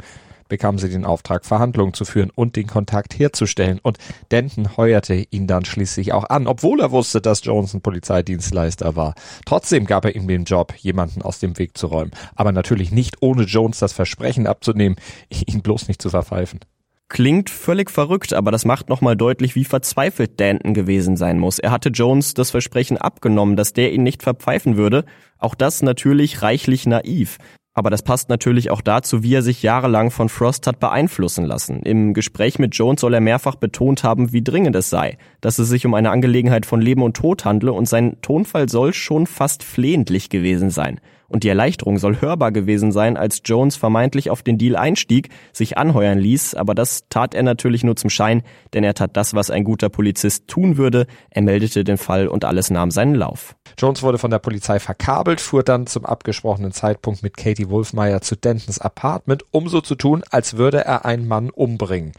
[0.52, 3.80] bekamen sie den Auftrag, Verhandlungen zu führen und den Kontakt herzustellen.
[3.82, 3.96] Und
[4.30, 9.14] Denton heuerte ihn dann schließlich auch an, obwohl er wusste, dass Jones ein Polizeidienstleister war.
[9.46, 12.10] Trotzdem gab er ihm den Job, jemanden aus dem Weg zu räumen.
[12.34, 14.96] Aber natürlich nicht ohne Jones das Versprechen abzunehmen,
[15.30, 16.60] ihn bloß nicht zu verpfeifen.
[17.08, 21.58] Klingt völlig verrückt, aber das macht nochmal deutlich, wie verzweifelt Danton gewesen sein muss.
[21.58, 25.04] Er hatte Jones das Versprechen abgenommen, dass der ihn nicht verpfeifen würde.
[25.38, 27.38] Auch das natürlich reichlich naiv.
[27.74, 31.82] Aber das passt natürlich auch dazu, wie er sich jahrelang von Frost hat beeinflussen lassen.
[31.82, 35.68] Im Gespräch mit Jones soll er mehrfach betont haben, wie dringend es sei, dass es
[35.68, 39.62] sich um eine Angelegenheit von Leben und Tod handle und sein Tonfall soll schon fast
[39.62, 41.00] flehentlich gewesen sein.
[41.32, 45.78] Und die Erleichterung soll hörbar gewesen sein, als Jones vermeintlich auf den Deal einstieg, sich
[45.78, 48.42] anheuern ließ, aber das tat er natürlich nur zum Schein,
[48.74, 52.44] denn er tat das, was ein guter Polizist tun würde, er meldete den Fall und
[52.44, 53.56] alles nahm seinen Lauf.
[53.78, 58.36] Jones wurde von der Polizei verkabelt, fuhr dann zum abgesprochenen Zeitpunkt mit Katie Wolfmeyer zu
[58.36, 62.12] Dentons Apartment, um so zu tun, als würde er einen Mann umbringen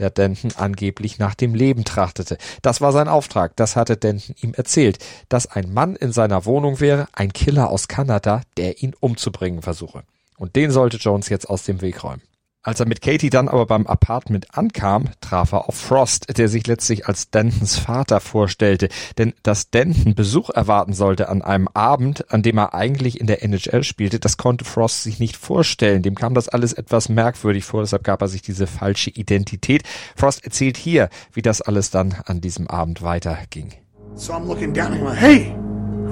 [0.00, 2.38] der Denton angeblich nach dem Leben trachtete.
[2.62, 6.80] Das war sein Auftrag, das hatte Denton ihm erzählt, dass ein Mann in seiner Wohnung
[6.80, 10.02] wäre, ein Killer aus Kanada, der ihn umzubringen versuche.
[10.36, 12.22] Und den sollte Jones jetzt aus dem Weg räumen.
[12.62, 16.66] Als er mit Katie dann aber beim Apartment ankam, traf er auf Frost, der sich
[16.66, 18.90] letztlich als Dentons Vater vorstellte.
[19.16, 23.42] Denn dass Denton Besuch erwarten sollte an einem Abend, an dem er eigentlich in der
[23.42, 26.02] NHL spielte, das konnte Frost sich nicht vorstellen.
[26.02, 29.84] Dem kam das alles etwas merkwürdig vor, deshalb gab er sich diese falsche Identität.
[30.14, 33.72] Frost erzählt hier, wie das alles dann an diesem Abend weiterging.
[34.16, 35.56] So I'm looking down and I'm like, hey,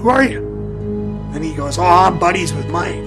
[0.00, 0.40] who are you?
[1.34, 3.04] And he goes, oh, I'm buddies with Mike.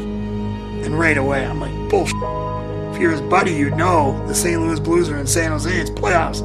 [0.86, 2.51] And right away I'm like, bullshit.
[2.92, 4.60] If you're his buddy, you'd know the St.
[4.60, 5.72] Louis Blues are in San Jose.
[5.72, 6.42] It's playoffs.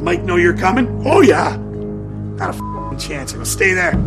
[0.00, 1.02] Mike know you're coming?
[1.04, 1.56] Oh yeah.
[2.36, 3.34] Not a chance.
[3.34, 3.98] I'm stay there.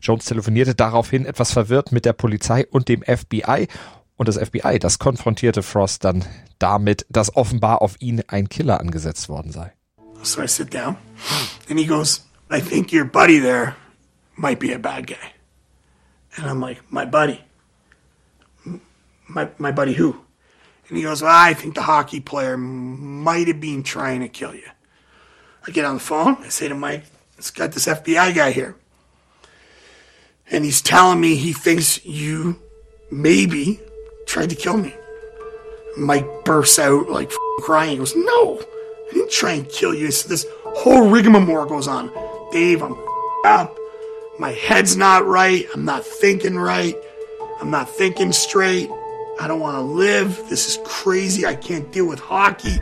[0.00, 3.68] Jones telefonierte daraufhin etwas verwirrt mit der Polizei und dem FBI
[4.16, 6.24] und das FBI, das konfrontierte Frost dann
[6.58, 9.72] damit, dass offenbar auf ihn ein Killer angesetzt worden sei.
[10.22, 10.96] So I sit down
[11.70, 13.76] and he goes, I think your buddy there
[14.36, 15.32] might be a bad guy.
[16.36, 17.40] And I'm like, my buddy?
[19.28, 20.20] My, my buddy who?
[20.88, 24.54] And he goes, well, I think the hockey player might have been trying to kill
[24.54, 24.68] you.
[25.66, 26.36] I get on the phone.
[26.40, 27.04] I say to Mike,
[27.38, 28.76] it's got this FBI guy here.
[30.50, 32.60] And he's telling me he thinks you
[33.10, 33.80] maybe
[34.26, 34.94] tried to kill me.
[35.96, 37.92] Mike bursts out like crying.
[37.92, 40.10] He goes, no, I didn't try and kill you.
[40.10, 42.10] So this whole rigmarole goes on.
[42.50, 42.96] Dave, I'm
[43.44, 43.76] up.
[44.38, 45.66] My head's not right.
[45.74, 46.96] I'm not thinking right.
[47.60, 48.90] I'm not thinking straight.
[49.42, 50.40] I don't want to live.
[50.48, 51.44] This is crazy.
[51.44, 52.80] I can't deal with hockey.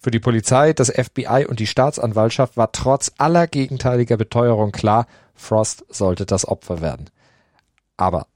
[0.00, 5.84] Für die Polizei, das FBI und die Staatsanwaltschaft war trotz aller gegenteiliger Beteuerung klar, Frost
[5.90, 7.10] sollte das Opfer werden.
[7.96, 8.26] Aber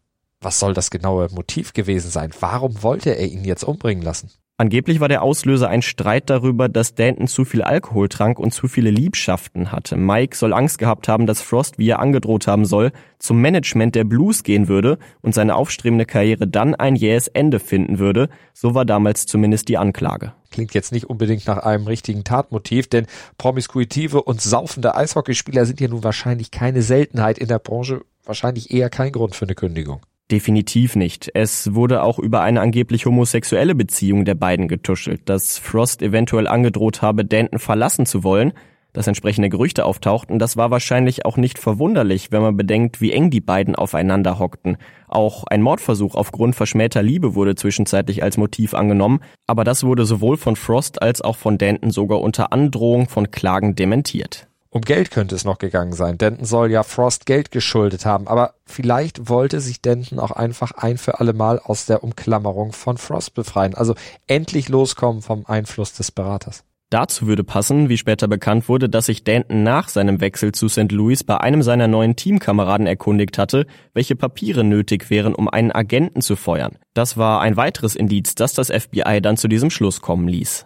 [0.40, 2.30] was soll das genaue Motiv gewesen sein?
[2.38, 4.30] Warum wollte er ihn jetzt umbringen lassen?
[4.62, 8.68] Angeblich war der Auslöser ein Streit darüber, dass Danton zu viel Alkohol trank und zu
[8.68, 9.96] viele Liebschaften hatte.
[9.96, 14.05] Mike soll Angst gehabt haben, dass Frost, wie er angedroht haben soll, zum Management der
[14.05, 18.29] Blues gehen würde und seine aufstrebende Karriere dann ein jähes Ende finden würde.
[18.55, 20.33] So war damals zumindest die Anklage.
[20.53, 23.07] Klingt jetzt nicht unbedingt nach einem richtigen Tatmotiv, denn
[23.38, 28.90] promiskuitive und saufende Eishockeyspieler sind ja nun wahrscheinlich keine Seltenheit in der Branche, wahrscheinlich eher
[28.90, 30.03] kein Grund für eine Kündigung.
[30.33, 31.31] Definitiv nicht.
[31.35, 37.03] Es wurde auch über eine angeblich homosexuelle Beziehung der beiden getuschelt, dass Frost eventuell angedroht
[37.03, 38.55] habe, Danton verlassen zu wollen,
[38.95, 43.29] dass entsprechende Gerüchte auftauchten, das war wahrscheinlich auch nicht verwunderlich, wenn man bedenkt, wie eng
[43.29, 44.79] die beiden aufeinander hockten.
[45.07, 50.38] Auch ein Mordversuch aufgrund verschmähter Liebe wurde zwischenzeitlich als Motiv angenommen, aber das wurde sowohl
[50.38, 54.49] von Frost als auch von Danton sogar unter Androhung von Klagen dementiert.
[54.74, 56.16] Um Geld könnte es noch gegangen sein.
[56.16, 60.96] Denton soll ja Frost Geld geschuldet haben, aber vielleicht wollte sich Denton auch einfach ein
[60.96, 63.94] für alle Mal aus der Umklammerung von Frost befreien, also
[64.26, 66.64] endlich loskommen vom Einfluss des Beraters.
[66.88, 70.90] Dazu würde passen, wie später bekannt wurde, dass sich Danton nach seinem Wechsel zu St.
[70.90, 76.22] Louis bei einem seiner neuen Teamkameraden erkundigt hatte, welche Papiere nötig wären, um einen Agenten
[76.22, 76.78] zu feuern.
[76.94, 80.64] Das war ein weiteres Indiz, das das FBI dann zu diesem Schluss kommen ließ.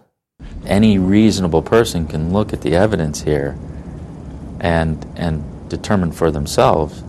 [0.65, 3.53] Any reasonable person can look at the evidence here
[4.59, 7.03] and and determine for themselves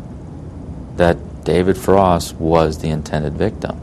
[0.96, 3.80] that David Frost was the intended victim.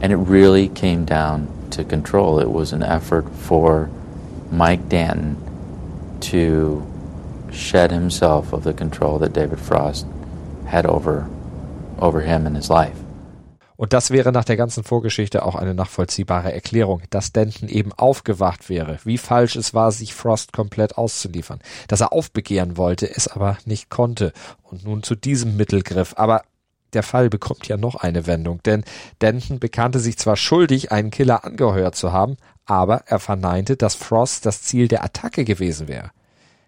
[0.00, 2.38] And it really came down to control.
[2.38, 3.90] It was an effort for
[4.50, 5.36] Mike Danton
[6.20, 6.86] to
[7.52, 10.06] shed himself of the control that David Frost
[10.66, 11.28] had over
[11.98, 12.98] over him and his life.
[13.76, 18.68] Und das wäre nach der ganzen Vorgeschichte auch eine nachvollziehbare Erklärung, dass Denton eben aufgewacht
[18.68, 21.58] wäre, wie falsch es war, sich Frost komplett auszuliefern,
[21.88, 24.32] dass er aufbegehren wollte, es aber nicht konnte
[24.62, 26.14] und nun zu diesem Mittel griff.
[26.16, 26.42] Aber
[26.92, 28.84] der Fall bekommt ja noch eine Wendung, denn
[29.20, 34.46] Denton bekannte sich zwar schuldig, einen Killer angeheuert zu haben, aber er verneinte, dass Frost
[34.46, 36.10] das Ziel der Attacke gewesen wäre.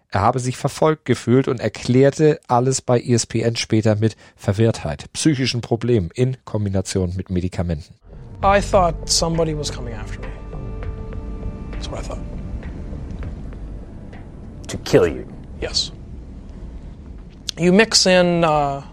[0.09, 6.11] Er habe sich verfolgt gefühlt und erklärte alles bei ESPN später mit Verwirrtheit, psychischen Problemen
[6.13, 7.93] in Kombination mit Medikamenten.
[8.41, 10.27] I thought somebody was coming after me.
[11.71, 12.19] That's what I thought.
[14.67, 15.25] To kill you?
[15.59, 15.91] Yes.
[17.57, 18.83] You mix in, uh,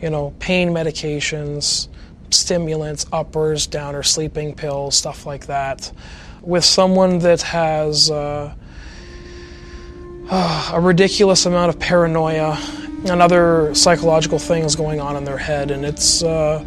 [0.00, 1.88] you know, pain medications,
[2.30, 5.90] stimulants, uppers, downers, sleeping pills, stuff like that,
[6.42, 8.54] with someone that has uh,
[10.30, 12.58] a ridiculous amount of paranoia
[13.08, 16.64] and other psychological things going on in their head, and it's uh,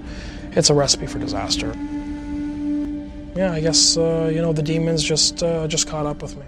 [0.52, 1.74] it's a recipe for disaster.
[3.36, 6.46] Yeah, I guess uh, you know the demons just uh, just caught up with me.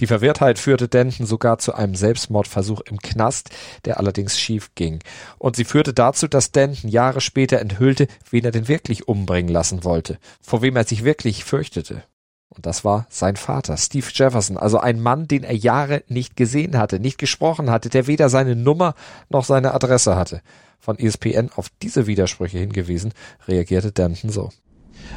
[0.00, 3.50] Die Verwirrtheit führte Denton sogar zu einem Selbstmordversuch im Knast,
[3.84, 5.00] der allerdings schief ging.
[5.36, 9.84] Und sie führte dazu, dass Denton Jahre später enthüllte, wen er denn wirklich umbringen lassen
[9.84, 12.02] wollte, vor wem er sich wirklich fürchtete.
[12.50, 16.76] Und das war sein Vater, Steve Jefferson, also ein Mann, den er Jahre nicht gesehen
[16.76, 18.94] hatte, nicht gesprochen hatte, der weder seine Nummer
[19.28, 20.42] noch seine Adresse hatte.
[20.80, 23.12] Von ESPN auf diese Widersprüche hingewiesen,
[23.46, 24.50] reagierte Denton so.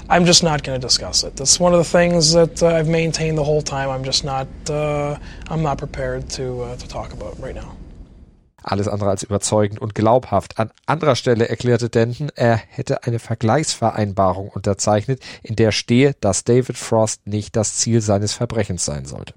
[0.09, 1.35] I'm just not going to discuss it.
[1.35, 3.89] That's one of the things that uh, I've maintained the whole time.
[3.89, 5.17] I'm just not, uh,
[5.49, 7.75] I'm not prepared to, uh, to talk about right now.
[8.63, 10.59] Alles andere als überzeugend und glaubhaft.
[10.59, 16.77] An anderer Stelle erklärte Denton, er hätte eine Vergleichsvereinbarung unterzeichnet, in der stehe, dass David
[16.77, 19.33] Frost nicht das Ziel seines Verbrechens sein sollte.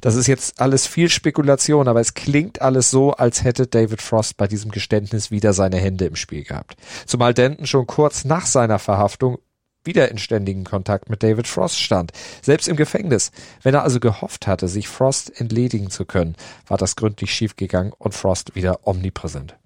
[0.00, 4.36] Das ist jetzt alles viel Spekulation, aber es klingt alles so, als hätte David Frost
[4.36, 6.76] bei diesem Geständnis wieder seine Hände im Spiel gehabt.
[7.06, 9.38] Zumal Denton schon kurz nach seiner Verhaftung
[9.84, 13.30] wieder in ständigen Kontakt mit David Frost stand, selbst im Gefängnis.
[13.62, 18.14] Wenn er also gehofft hatte, sich Frost entledigen zu können, war das gründlich schiefgegangen und
[18.14, 19.56] Frost wieder omnipräsent.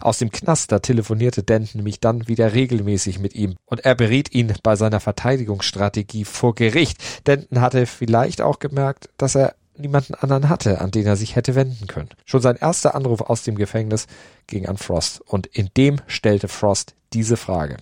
[0.00, 4.34] Aus dem Knast, da telefonierte Denton nämlich dann wieder regelmäßig mit ihm und er beriet
[4.34, 7.26] ihn bei seiner Verteidigungsstrategie vor Gericht.
[7.26, 11.54] Denton hatte vielleicht auch gemerkt, dass er niemanden anderen hatte, an den er sich hätte
[11.54, 12.08] wenden können.
[12.24, 14.08] Schon sein erster Anruf aus dem Gefängnis
[14.48, 17.76] ging an Frost und in dem stellte Frost diese Frage.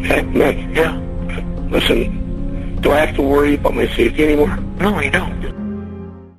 [0.00, 1.07] Yeah.
[1.70, 4.58] Listen, do I have to worry about my safety anymore?
[4.78, 5.38] No, you don't.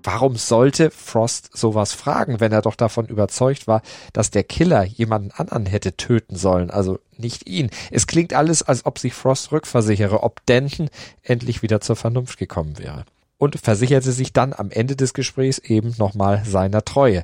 [0.03, 3.81] Warum sollte Frost sowas fragen, wenn er doch davon überzeugt war,
[4.13, 7.69] dass der Killer jemanden anderen hätte töten sollen, also nicht ihn?
[7.91, 10.89] Es klingt alles, als ob sich Frost rückversichere, ob Denton
[11.21, 13.03] endlich wieder zur Vernunft gekommen wäre.
[13.37, 17.23] Und versicherte sich dann am Ende des Gesprächs eben nochmal seiner Treue.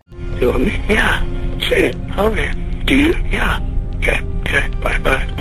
[1.72, 1.96] It.
[2.18, 2.52] Okay.
[2.86, 3.16] Do you?
[3.32, 3.60] Yeah.
[3.98, 5.35] Okay, okay, bye, bye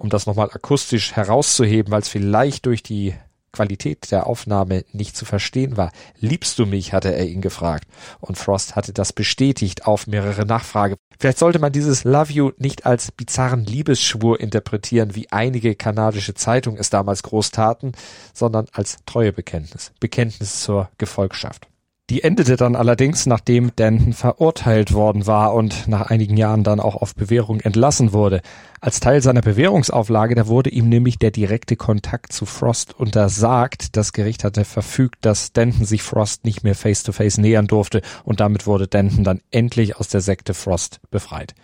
[0.00, 3.14] um das nochmal akustisch herauszuheben, weil es vielleicht durch die
[3.52, 5.92] Qualität der Aufnahme nicht zu verstehen war.
[6.18, 6.92] Liebst du mich?
[6.92, 7.86] hatte er ihn gefragt.
[8.20, 10.96] Und Frost hatte das bestätigt auf mehrere Nachfrage.
[11.18, 16.80] Vielleicht sollte man dieses Love You nicht als bizarren Liebesschwur interpretieren, wie einige kanadische Zeitungen
[16.80, 17.92] es damals groß taten,
[18.32, 19.92] sondern als Treuebekenntnis.
[20.00, 21.69] Bekenntnis zur Gefolgschaft.
[22.10, 26.96] Die endete dann allerdings, nachdem Denton verurteilt worden war und nach einigen Jahren dann auch
[26.96, 28.40] auf Bewährung entlassen wurde.
[28.80, 33.96] Als Teil seiner Bewährungsauflage, da wurde ihm nämlich der direkte Kontakt zu Frost untersagt.
[33.96, 38.40] Das Gericht hatte verfügt, dass Denton sich Frost nicht mehr face-to-face -face nähern durfte und
[38.40, 41.54] damit wurde Denton dann endlich aus der Sekte Frost befreit.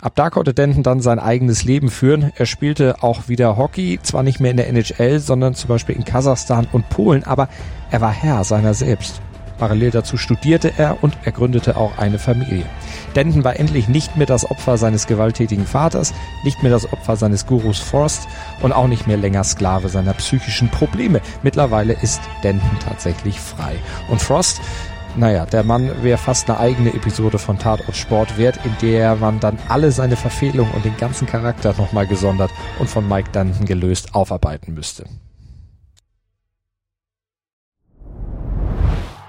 [0.00, 2.32] Ab da konnte Denton dann sein eigenes Leben führen.
[2.36, 6.04] Er spielte auch wieder Hockey, zwar nicht mehr in der NHL, sondern zum Beispiel in
[6.06, 7.50] Kasachstan und Polen, aber
[7.90, 9.20] er war Herr seiner selbst.
[9.62, 12.64] Parallel dazu studierte er und er gründete auch eine Familie.
[13.14, 17.46] Denton war endlich nicht mehr das Opfer seines gewalttätigen Vaters, nicht mehr das Opfer seines
[17.46, 18.26] Gurus Forst
[18.60, 21.20] und auch nicht mehr länger Sklave seiner psychischen Probleme.
[21.44, 23.76] Mittlerweile ist Denton tatsächlich frei.
[24.08, 24.60] Und Frost,
[25.14, 29.38] naja, der Mann wäre fast eine eigene Episode von Tatort Sport wert, in der man
[29.38, 34.16] dann alle seine Verfehlungen und den ganzen Charakter nochmal gesondert und von Mike Denton gelöst
[34.16, 35.04] aufarbeiten müsste.